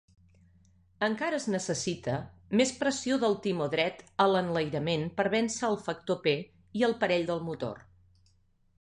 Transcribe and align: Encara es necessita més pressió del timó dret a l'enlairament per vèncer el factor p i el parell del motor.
Encara 1.07 1.37
es 1.41 1.45
necessita 1.55 2.15
més 2.61 2.73
pressió 2.79 3.19
del 3.25 3.37
timó 3.45 3.69
dret 3.75 4.03
a 4.27 4.29
l'enlairament 4.33 5.07
per 5.21 5.29
vèncer 5.37 5.71
el 5.71 5.81
factor 5.89 6.23
p 6.27 6.37
i 6.81 6.91
el 6.93 7.01
parell 7.05 7.33
del 7.33 7.49
motor. 7.53 7.89